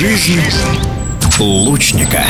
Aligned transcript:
Жизнь 0.00 0.40
лучника. 1.40 2.24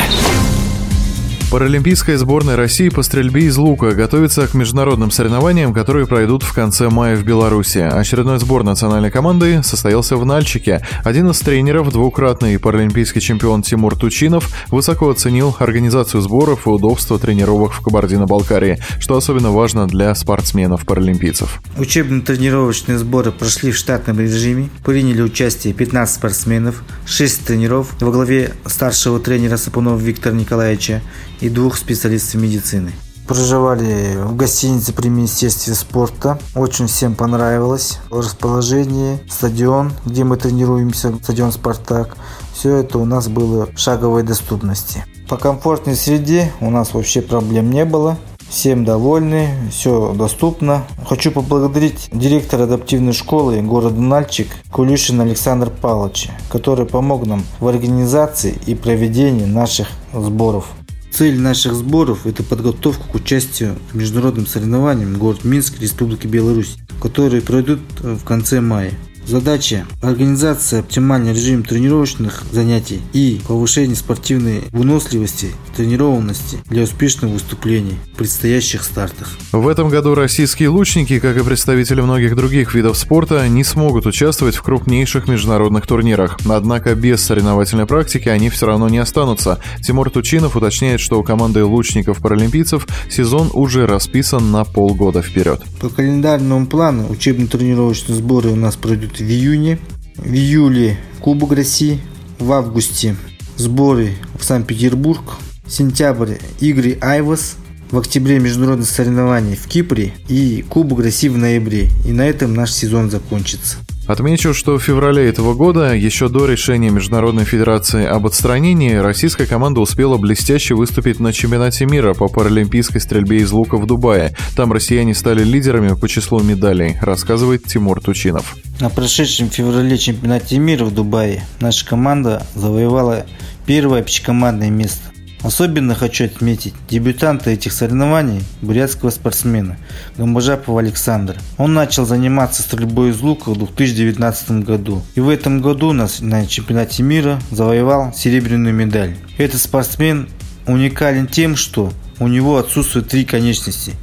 Паралимпийская 1.51 2.17
сборная 2.17 2.55
России 2.55 2.87
по 2.87 3.03
стрельбе 3.03 3.41
из 3.41 3.57
лука 3.57 3.91
готовится 3.91 4.47
к 4.47 4.53
международным 4.53 5.11
соревнованиям, 5.11 5.73
которые 5.73 6.07
пройдут 6.07 6.43
в 6.43 6.53
конце 6.53 6.87
мая 6.87 7.17
в 7.17 7.25
Беларуси. 7.25 7.79
Очередной 7.79 8.39
сбор 8.39 8.63
национальной 8.63 9.11
команды 9.11 9.61
состоялся 9.61 10.15
в 10.15 10.25
Нальчике. 10.25 10.79
Один 11.03 11.29
из 11.29 11.41
тренеров, 11.41 11.91
двукратный 11.91 12.57
паралимпийский 12.57 13.19
чемпион 13.19 13.63
Тимур 13.63 13.97
Тучинов, 13.97 14.49
высоко 14.69 15.09
оценил 15.09 15.53
организацию 15.59 16.21
сборов 16.21 16.67
и 16.67 16.69
удобство 16.69 17.19
тренировок 17.19 17.73
в 17.73 17.81
Кабардино-Балкарии, 17.81 18.79
что 19.01 19.17
особенно 19.17 19.51
важно 19.51 19.87
для 19.87 20.15
спортсменов-паралимпийцев. 20.15 21.61
Учебно-тренировочные 21.77 22.97
сборы 22.97 23.33
прошли 23.33 23.73
в 23.73 23.75
штатном 23.75 24.21
режиме. 24.21 24.69
Приняли 24.85 25.21
участие 25.21 25.73
15 25.73 26.15
спортсменов, 26.15 26.81
6 27.05 27.45
тренеров 27.45 27.89
во 27.99 28.09
главе 28.09 28.53
старшего 28.67 29.19
тренера 29.19 29.57
Сапунова 29.57 29.99
Виктора 29.99 30.33
Николаевича 30.33 31.01
и 31.41 31.49
двух 31.49 31.77
специалистов 31.77 32.41
медицины. 32.41 32.93
Проживали 33.27 34.17
в 34.17 34.35
гостинице 34.35 34.93
при 34.93 35.09
Министерстве 35.09 35.73
спорта. 35.73 36.39
Очень 36.55 36.87
всем 36.87 37.15
понравилось. 37.15 37.99
Расположение, 38.09 39.19
стадион, 39.29 39.93
где 40.05 40.23
мы 40.23 40.37
тренируемся, 40.37 41.13
стадион 41.21 41.51
«Спартак». 41.51 42.17
Все 42.53 42.77
это 42.77 42.97
у 42.97 43.05
нас 43.05 43.27
было 43.27 43.67
в 43.73 43.77
шаговой 43.77 44.23
доступности. 44.23 45.05
По 45.29 45.37
комфортной 45.37 45.95
среде 45.95 46.51
у 46.59 46.69
нас 46.69 46.93
вообще 46.93 47.21
проблем 47.21 47.71
не 47.71 47.85
было. 47.85 48.17
Всем 48.49 48.83
довольны, 48.83 49.47
все 49.71 50.13
доступно. 50.13 50.83
Хочу 51.07 51.31
поблагодарить 51.31 52.09
директора 52.11 52.63
адаптивной 52.63 53.13
школы 53.13 53.61
города 53.61 54.01
Нальчик 54.01 54.49
Кулюшина 54.71 55.23
Александр 55.23 55.69
Павловича, 55.69 56.31
который 56.49 56.85
помог 56.85 57.25
нам 57.25 57.45
в 57.61 57.67
организации 57.69 58.59
и 58.65 58.75
проведении 58.75 59.45
наших 59.45 59.87
сборов. 60.13 60.65
Цель 61.11 61.37
наших 61.39 61.73
сборов– 61.75 62.19
это 62.25 62.41
подготовка 62.41 63.03
к 63.07 63.15
участию 63.15 63.75
в 63.91 63.95
международным 63.95 64.47
соревнованиям 64.47 65.17
город 65.17 65.43
Минск 65.43 65.79
Республики 65.81 66.25
Беларусь, 66.25 66.77
которые 67.01 67.41
пройдут 67.41 67.81
в 67.99 68.23
конце 68.23 68.61
мая. 68.61 68.93
Задача– 69.25 69.85
организация 70.01 70.79
оптимальный 70.79 71.33
режим 71.33 71.63
тренировочных 71.63 72.43
занятий 72.51 73.01
и 73.13 73.39
повышение 73.47 73.95
спортивной 73.95 74.63
выносливости, 74.71 75.51
тренированности 75.75 76.57
для 76.69 76.83
успешных 76.83 77.31
выступлений 77.31 77.97
в 78.13 78.17
предстоящих 78.17 78.83
стартах. 78.83 79.29
В 79.51 79.67
этом 79.67 79.89
году 79.89 80.15
российские 80.15 80.69
лучники, 80.69 81.19
как 81.19 81.37
и 81.37 81.43
представители 81.43 82.01
многих 82.01 82.35
других 82.35 82.73
видов 82.73 82.97
спорта, 82.97 83.47
не 83.47 83.63
смогут 83.63 84.05
участвовать 84.05 84.55
в 84.55 84.63
крупнейших 84.63 85.27
международных 85.27 85.85
турнирах. 85.85 86.39
Однако 86.49 86.95
без 86.95 87.21
соревновательной 87.21 87.85
практики 87.85 88.27
они 88.27 88.49
все 88.49 88.65
равно 88.65 88.89
не 88.89 88.97
останутся. 88.97 89.59
Тимур 89.81 90.09
Тучинов 90.09 90.55
уточняет, 90.55 90.99
что 90.99 91.19
у 91.19 91.23
команды 91.23 91.63
лучников-паралимпийцев 91.63 92.87
сезон 93.09 93.49
уже 93.53 93.85
расписан 93.85 94.51
на 94.51 94.65
полгода 94.65 95.21
вперед. 95.21 95.61
По 95.79 95.89
календарному 95.89 96.65
плану 96.65 97.07
учебно-тренировочные 97.09 98.15
сборы 98.15 98.49
у 98.49 98.55
нас 98.55 98.75
пройдут 98.75 99.10
в 99.19 99.23
июне, 99.23 99.79
в 100.15 100.33
июле 100.33 100.97
Кубок 101.19 101.53
России, 101.53 101.99
в 102.39 102.51
августе 102.51 103.15
сборы 103.57 104.13
в 104.39 104.43
Санкт-Петербург, 104.43 105.37
сентябрь 105.67 106.35
игры 106.59 106.97
Айвас, 107.01 107.55
в 107.91 107.97
октябре 107.97 108.39
международные 108.39 108.85
соревнования 108.85 109.55
в 109.55 109.67
Кипре 109.67 110.13
и 110.29 110.63
Кубок 110.67 111.01
России 111.01 111.27
в 111.27 111.37
ноябре. 111.37 111.89
И 112.05 112.11
на 112.11 112.25
этом 112.25 112.53
наш 112.53 112.71
сезон 112.71 113.11
закончится. 113.11 113.77
Отмечу, 114.11 114.53
что 114.53 114.77
в 114.77 114.83
феврале 114.83 115.29
этого 115.29 115.53
года, 115.53 115.95
еще 115.95 116.27
до 116.27 116.45
решения 116.45 116.89
Международной 116.89 117.45
Федерации 117.45 118.05
об 118.05 118.27
отстранении, 118.27 118.95
российская 118.95 119.45
команда 119.45 119.79
успела 119.79 120.17
блестяще 120.17 120.75
выступить 120.75 121.21
на 121.21 121.31
чемпионате 121.31 121.85
мира 121.85 122.13
по 122.13 122.27
паралимпийской 122.27 122.99
стрельбе 122.99 123.37
из 123.37 123.53
лука 123.53 123.77
в 123.77 123.85
Дубае. 123.85 124.35
Там 124.57 124.73
россияне 124.73 125.15
стали 125.15 125.45
лидерами 125.45 125.95
по 125.95 126.09
числу 126.09 126.43
медалей, 126.43 126.97
рассказывает 126.99 127.63
Тимур 127.63 128.01
Тучинов. 128.01 128.57
На 128.81 128.89
прошедшем 128.89 129.49
феврале 129.49 129.97
чемпионате 129.97 130.59
мира 130.59 130.83
в 130.83 130.93
Дубае 130.93 131.45
наша 131.61 131.85
команда 131.87 132.45
завоевала 132.53 133.25
первое 133.65 134.01
общекомандное 134.01 134.71
место. 134.71 135.10
Особенно 135.43 135.95
хочу 135.95 136.25
отметить 136.25 136.73
дебютанта 136.89 137.49
этих 137.49 137.73
соревнований, 137.73 138.43
бурятского 138.61 139.09
спортсмена 139.09 139.77
Гамбажапова 140.17 140.81
Александра. 140.81 141.37
Он 141.57 141.73
начал 141.73 142.05
заниматься 142.05 142.61
стрельбой 142.61 143.09
из 143.09 143.21
лука 143.21 143.49
в 143.49 143.57
2019 143.57 144.63
году. 144.63 145.01
И 145.15 145.19
в 145.19 145.29
этом 145.29 145.61
году 145.61 145.93
на, 145.93 146.07
на 146.19 146.45
чемпионате 146.45 147.03
мира 147.03 147.39
завоевал 147.49 148.13
серебряную 148.13 148.73
медаль. 148.73 149.15
Этот 149.37 149.61
спортсмен 149.61 150.29
уникален 150.67 151.27
тем, 151.27 151.55
что 151.55 151.91
у 152.19 152.27
него 152.27 152.57
отсутствуют 152.57 153.07
три 153.07 153.25
конечности. 153.25 153.93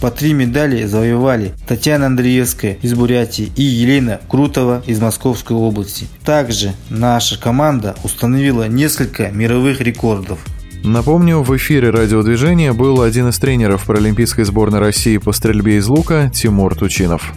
По 0.00 0.10
три 0.10 0.32
медали 0.32 0.84
завоевали 0.86 1.52
Татьяна 1.68 2.06
Андреевская 2.06 2.78
из 2.80 2.94
Бурятии 2.94 3.52
и 3.54 3.62
Елена 3.62 4.20
Крутова 4.28 4.82
из 4.86 5.00
Московской 5.00 5.56
области. 5.56 6.06
Также 6.24 6.72
наша 6.88 7.38
команда 7.38 7.94
установила 8.02 8.66
несколько 8.66 9.30
мировых 9.30 9.82
рекордов. 9.82 10.38
Напомню, 10.86 11.42
в 11.42 11.56
эфире 11.56 11.90
радиодвижения 11.90 12.72
был 12.72 13.02
один 13.02 13.30
из 13.30 13.38
тренеров 13.40 13.86
паралимпийской 13.86 14.44
сборной 14.44 14.78
России 14.78 15.18
по 15.18 15.32
стрельбе 15.32 15.78
из 15.78 15.88
лука 15.88 16.30
Тимур 16.32 16.76
Тучинов. 16.76 17.34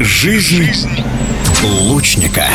Жизнь 0.00 0.88
лучника. 1.62 2.46